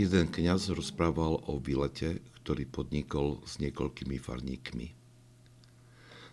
[0.00, 4.96] Jeden kňaz rozprával o výlete, ktorý podnikol s niekoľkými farníkmi.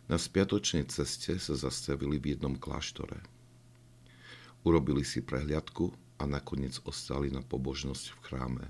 [0.08, 3.20] Na spiatočnej ceste sa zastavili v jednom kláštore.
[4.64, 8.66] Urobili si prehliadku a nakoniec ostali na pobožnosť v chráme.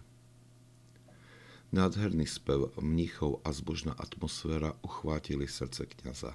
[1.70, 6.34] Nádherný spev mníchov a zbožná atmosféra uchvátili srdce kniaza.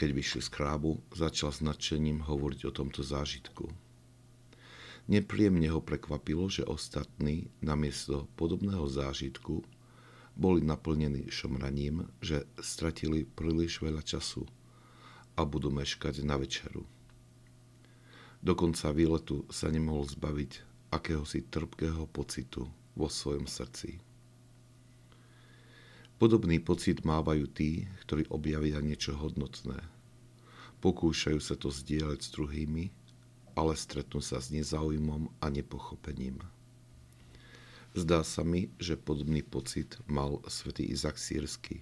[0.00, 3.68] Keď vyšli z chrámu, začal s nadšením hovoriť o tomto zážitku.
[5.06, 9.62] Nepríjemne ho prekvapilo, že ostatní namiesto podobného zážitku
[10.34, 14.44] boli naplnení šomraním, že stratili príliš veľa času
[15.38, 16.82] a budú meškať na večeru.
[18.42, 20.52] Do konca výletu sa nemohol zbaviť
[20.90, 22.66] akéhosi trpkého pocitu
[22.98, 24.02] vo svojom srdci.
[26.16, 29.76] Podobný pocit mávajú tí, ktorí objavia niečo hodnotné.
[30.80, 33.05] Pokúšajú sa to zdieľať s druhými
[33.56, 36.38] ale stretnú sa s nezaujímom a nepochopením.
[37.96, 41.80] Zdá sa mi, že podobný pocit mal svätý Izak Sírsky,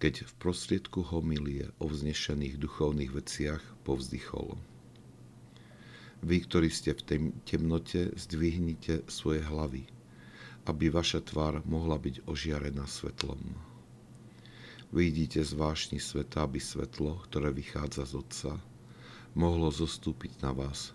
[0.00, 4.56] keď v prostriedku homilie o vznešených duchovných veciach povzdychol.
[6.24, 9.84] Vy, ktorí ste v temnote, zdvihnite svoje hlavy,
[10.64, 13.40] aby vaša tvár mohla byť ožiarená svetlom.
[14.88, 18.52] Vidíte zvláštni sveta, aby svetlo, ktoré vychádza z Otca,
[19.34, 20.90] mohlo zostúpiť na vás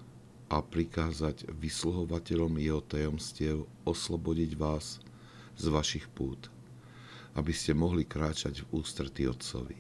[0.51, 5.01] a prikázať vysluhovateľom jeho tajomstiev oslobodiť vás
[5.55, 6.51] z vašich pút,
[7.33, 9.79] aby ste mohli kráčať v ústretí Otcovi.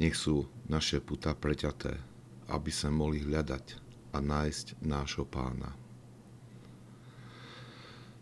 [0.00, 2.00] Nech sú naše puta preťaté,
[2.48, 3.76] aby sa mohli hľadať
[4.10, 5.76] a nájsť nášho pána.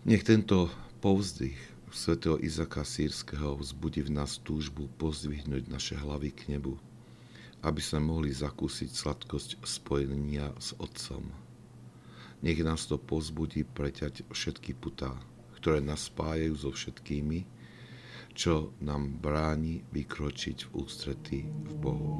[0.04, 0.68] Nech tento
[0.98, 1.56] povzdych
[1.94, 6.76] svätého Izaka Sírskeho vzbudí v nás túžbu pozdvihnúť naše hlavy k nebu
[7.62, 11.26] aby sme mohli zakúsiť sladkosť spojenia s Otcom.
[12.38, 15.10] Nech nás to pozbudí preťať všetky putá,
[15.58, 17.42] ktoré nás spájajú so všetkými,
[18.38, 22.14] čo nám bráni vykročiť v ústretí v Bohu.